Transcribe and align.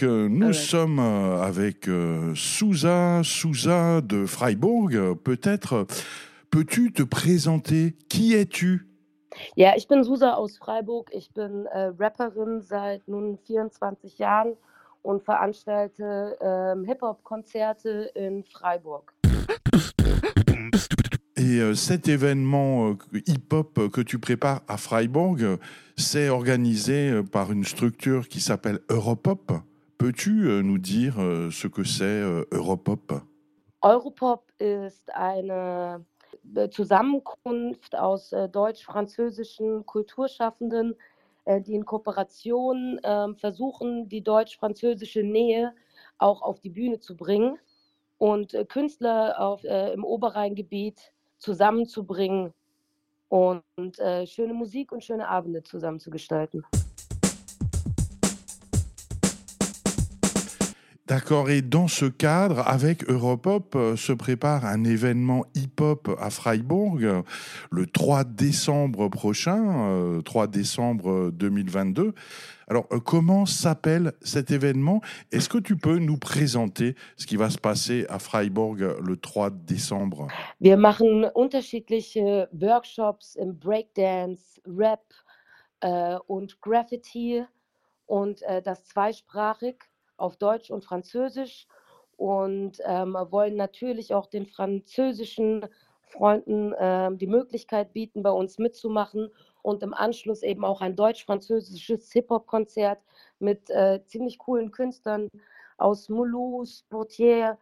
donc, 0.00 0.02
euh, 0.02 0.28
nous 0.28 0.48
Ouais. 0.48 0.52
sommes 0.52 0.98
euh, 0.98 1.42
avec 1.42 1.88
euh, 1.88 2.32
Souza, 2.34 3.20
Souza 3.24 4.00
de 4.00 4.26
Freiburg. 4.26 5.14
Peut-être 5.24 5.86
peux-tu 6.50 6.92
te 6.92 7.02
présenter? 7.02 7.96
Qui 8.08 8.34
es-tu? 8.34 8.86
Ja, 9.56 9.76
ich 9.76 9.86
bin 9.88 10.02
Susa 10.02 10.34
aus 10.34 10.58
Freiburg. 10.58 11.08
Ich 11.12 11.30
bin 11.34 11.66
äh, 11.72 11.92
Rapperin 11.98 12.60
seit 12.60 13.06
nun 13.08 13.38
24 13.46 14.18
Jahren 14.18 14.54
und 15.02 15.22
veranstalte 15.22 16.36
ähm, 16.40 16.84
Hip-Hop-Konzerte 16.84 18.10
in 18.16 18.42
Freiburg. 18.44 19.12
Et 21.36 21.58
euh, 21.60 21.74
cet 21.74 22.08
événement 22.08 22.96
hip-hop 23.26 23.88
que 23.90 24.00
tu 24.02 24.18
prépares 24.18 24.60
à 24.68 24.76
Freiburg, 24.76 25.58
c'est 25.96 26.28
organisé 26.28 27.22
par 27.32 27.50
une 27.52 27.64
structure 27.64 28.28
qui 28.28 28.40
s'appelle 28.40 28.80
Europop. 28.90 29.52
Peux-tu 30.00 30.48
euh, 30.48 30.62
nous 30.62 30.78
dire 30.78 31.20
euh, 31.20 31.50
ce 31.50 31.66
que 31.66 31.84
c'est 31.84 32.04
euh, 32.04 32.46
Europop? 32.52 33.12
Europop 33.82 34.50
ist 34.58 35.10
eine 35.12 36.06
äh, 36.56 36.70
Zusammenkunft 36.70 37.94
aus 37.94 38.32
äh, 38.32 38.48
deutsch-französischen 38.48 39.84
Kulturschaffenden, 39.84 40.94
äh, 41.44 41.60
die 41.60 41.74
in 41.74 41.84
Kooperation 41.84 42.98
ähm, 43.04 43.36
versuchen, 43.36 44.08
die 44.08 44.22
deutsch-französische 44.22 45.22
Nähe 45.22 45.74
auch 46.16 46.40
auf 46.40 46.60
die 46.60 46.70
Bühne 46.70 47.00
zu 47.00 47.14
bringen 47.14 47.58
und 48.16 48.56
Künstler 48.70 49.38
auf, 49.38 49.64
im 49.64 50.04
Oberrheingebiet 50.04 51.12
zusammenzubringen 51.36 52.54
und 53.28 53.62
schöne 54.24 54.52
Musik 54.52 54.92
und 54.92 55.04
schöne 55.04 55.28
Abende 55.28 55.62
zusammen 55.62 56.00
D'accord, 61.10 61.50
et 61.50 61.60
dans 61.60 61.88
ce 61.88 62.04
cadre, 62.06 62.60
avec 62.68 63.02
Europop, 63.10 63.74
euh, 63.74 63.96
se 63.96 64.12
prépare 64.12 64.64
un 64.64 64.84
événement 64.84 65.44
hip-hop 65.56 66.08
à 66.20 66.30
Freiburg 66.30 67.02
euh, 67.02 67.22
le 67.72 67.86
3 67.86 68.22
décembre 68.22 69.08
prochain, 69.08 69.88
euh, 69.90 70.22
3 70.22 70.46
décembre 70.46 71.32
2022. 71.32 72.14
Alors, 72.68 72.86
euh, 72.92 73.00
comment 73.00 73.44
s'appelle 73.44 74.12
cet 74.22 74.52
événement? 74.52 75.00
Est-ce 75.32 75.48
que 75.48 75.58
tu 75.58 75.76
peux 75.76 75.98
nous 75.98 76.16
présenter 76.16 76.94
ce 77.16 77.26
qui 77.26 77.34
va 77.34 77.50
se 77.50 77.58
passer 77.58 78.06
à 78.08 78.20
Freiburg 78.20 78.80
euh, 78.80 79.00
le 79.02 79.16
3 79.16 79.50
décembre? 79.50 80.28
Wir 80.60 80.76
machen 80.76 81.28
unterschiedliche 81.34 82.48
Workshops 82.52 83.36
im 83.36 83.58
Breakdance, 83.58 84.60
Rap 84.64 85.02
äh, 85.80 86.18
und 86.28 86.60
Graffiti. 86.60 87.42
Und 88.06 88.42
äh, 88.42 88.60
das 88.62 88.84
zweisprachig 88.84 89.89
auf 90.20 90.36
Deutsch 90.36 90.70
und 90.70 90.84
Französisch 90.84 91.66
und 92.16 92.78
ähm, 92.84 93.16
wollen 93.30 93.56
natürlich 93.56 94.14
auch 94.14 94.26
den 94.26 94.46
französischen 94.46 95.66
Freunden 96.02 96.74
ähm, 96.78 97.18
die 97.18 97.26
Möglichkeit 97.26 97.92
bieten, 97.92 98.22
bei 98.22 98.30
uns 98.30 98.58
mitzumachen 98.58 99.30
und 99.62 99.82
im 99.82 99.94
Anschluss 99.94 100.42
eben 100.42 100.64
auch 100.64 100.80
ein 100.80 100.96
deutsch-französisches 100.96 102.12
Hip-Hop-Konzert 102.12 102.98
mit 103.38 103.70
äh, 103.70 104.04
ziemlich 104.04 104.38
coolen 104.38 104.70
Künstlern 104.70 105.28
aus 105.78 106.08
Mulhouse, 106.08 106.84
Poitiers, 106.90 107.56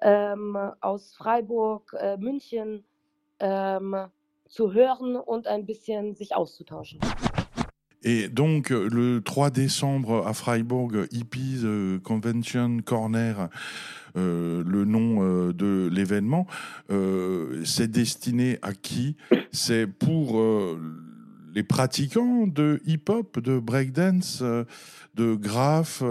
ähm, 0.00 0.56
aus 0.80 1.14
Freiburg, 1.14 1.94
äh, 1.98 2.16
München 2.16 2.84
ähm, 3.40 4.08
zu 4.48 4.72
hören 4.72 5.16
und 5.16 5.46
ein 5.46 5.66
bisschen 5.66 6.14
sich 6.14 6.34
auszutauschen. 6.34 7.00
Et 8.04 8.28
donc, 8.28 8.70
le 8.70 9.20
3 9.20 9.50
décembre 9.50 10.26
à 10.26 10.32
Freiburg, 10.32 11.06
Hippies 11.10 11.62
euh, 11.64 11.98
Convention 11.98 12.78
Corner, 12.84 13.48
euh, 14.16 14.62
le 14.64 14.84
nom 14.84 15.22
euh, 15.22 15.52
de 15.52 15.88
l'événement, 15.92 16.46
c'est 17.64 17.90
destiné 17.90 18.58
à 18.62 18.72
qui? 18.72 19.16
C'est 19.52 19.86
pour 19.86 20.40
les 21.54 21.62
pratiquants 21.64 22.46
de 22.46 22.80
hip-hop, 22.86 23.40
de 23.40 23.58
breakdance, 23.58 24.42
de 25.14 25.34
graph 25.34 26.02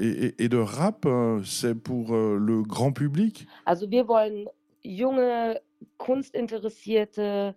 et, 0.00 0.34
et- 0.38 0.48
de 0.48 0.56
rap 0.58 1.06
C'est 1.44 1.74
pour 1.74 2.12
le 2.14 2.62
grand 2.62 2.92
public? 2.92 3.46
Also 3.66 3.90
wir 3.90 4.06
wollen 4.06 4.46
junge, 4.84 5.58
kunstinteressierte, 5.98 7.54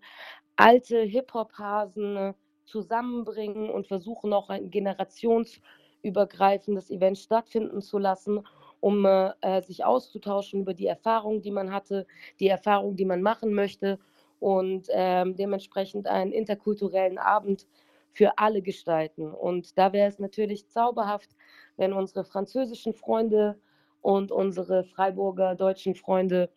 alte 0.58 0.92
Hip-Hop-Hasen 0.92 2.34
zusammenbringen 2.68 3.70
und 3.70 3.88
versuchen 3.88 4.34
auch 4.34 4.50
ein 4.50 4.70
generationsübergreifendes 4.70 6.92
Event 6.92 7.18
stattfinden 7.18 7.82
zu 7.82 7.98
lassen, 7.98 8.46
um 8.80 9.06
äh, 9.06 9.32
äh, 9.42 9.62
sich 9.62 9.86
auszutauschen 9.86 10.62
über 10.62 10.74
die 10.74 10.88
Erfahrungen, 10.88 11.42
die 11.42 11.52
man 11.52 11.74
hatte, 11.74 12.06
die 12.40 12.48
Erfahrungen, 12.48 12.96
die 12.96 13.06
man 13.06 13.22
machen 13.22 13.54
möchte 13.54 14.00
und 14.40 14.88
ähm, 14.92 15.36
dementsprechend 15.36 16.08
einen 16.08 16.32
interkulturellen 16.32 17.18
Abend 17.18 17.68
für 18.12 18.38
alle 18.38 18.62
gestalten. 18.62 19.32
Und 19.32 19.78
da 19.78 19.94
wäre 19.94 20.10
es 20.10 20.20
natürlich 20.20 20.70
zauberhaft, 20.70 21.30
wenn 21.78 21.94
unsere 21.94 22.24
französischen 22.24 22.94
Freunde 22.94 23.60
und 24.02 24.32
unsere 24.32 24.84
Freiburger 24.84 25.56
deutschen 25.56 25.96
Freunde 25.96 26.50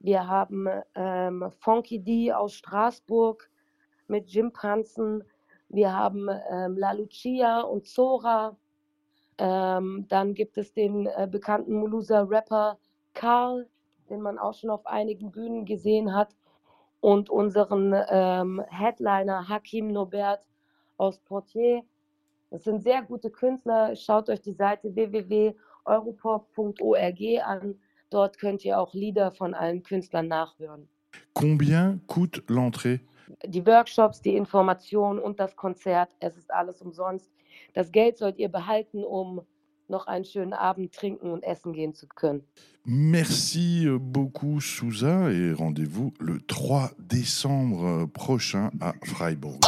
Wir 0.00 0.28
haben 0.28 0.68
ähm, 0.94 1.50
Funky 1.58 1.98
D 1.98 2.32
aus 2.32 2.54
Straßburg 2.54 3.50
mit 4.06 4.28
Jim 4.28 4.52
Panzen. 4.52 5.24
Wir 5.68 5.92
haben 5.92 6.28
ähm, 6.50 6.78
La 6.78 6.92
Lucia 6.92 7.62
und 7.62 7.86
Zora. 7.86 8.56
Ähm, 9.38 10.06
dann 10.08 10.34
gibt 10.34 10.56
es 10.56 10.72
den 10.72 11.06
äh, 11.06 11.26
bekannten 11.30 11.74
Muluser 11.74 12.30
Rapper 12.30 12.78
Karl, 13.14 13.68
den 14.08 14.20
man 14.20 14.38
auch 14.38 14.54
schon 14.54 14.70
auf 14.70 14.86
einigen 14.86 15.32
Bühnen 15.32 15.64
gesehen 15.64 16.14
hat. 16.14 16.36
Und 17.00 17.28
unseren 17.30 17.94
ähm, 18.08 18.62
Headliner 18.68 19.48
Hakim 19.48 19.88
Nobert 19.88 20.44
aus 20.96 21.18
Portier. 21.20 21.82
Das 22.50 22.64
sind 22.64 22.82
sehr 22.82 23.02
gute 23.02 23.30
Künstler. 23.30 23.94
Schaut 23.94 24.30
euch 24.30 24.40
die 24.40 24.54
Seite 24.54 24.94
www.europop.org 24.94 27.20
an. 27.44 27.78
Dort 28.10 28.38
könnt 28.38 28.64
ihr 28.64 28.78
auch 28.78 28.94
Lieder 28.94 29.32
von 29.32 29.54
allen 29.54 29.82
Künstlern 29.82 30.28
nachhören. 30.28 30.88
Combien 31.34 32.00
coûte 32.06 32.42
l'entrée 32.48 33.00
Die 33.46 33.64
Workshops, 33.66 34.22
die 34.22 34.36
Informationen 34.36 35.18
und 35.18 35.38
das 35.38 35.54
Konzert, 35.56 36.10
es 36.20 36.36
ist 36.36 36.50
alles 36.50 36.80
umsonst. 36.80 37.30
Das 37.74 37.92
Geld 37.92 38.18
sollt 38.18 38.38
ihr 38.38 38.48
behalten, 38.48 39.04
um 39.04 39.42
noch 39.88 40.06
einen 40.06 40.24
schönen 40.24 40.52
Abend 40.52 40.94
trinken 40.94 41.30
und 41.30 41.42
essen 41.42 41.72
gehen 41.72 41.94
zu 41.94 42.06
können. 42.08 42.42
Merci 42.84 43.88
beaucoup, 43.98 44.60
Souza, 44.60 45.30
et 45.30 45.52
rendez-vous 45.52 46.12
le 46.20 46.40
3 46.46 46.90
décembre 46.98 48.06
prochain 48.12 48.70
à 48.80 48.94
Freiburg. 49.04 49.60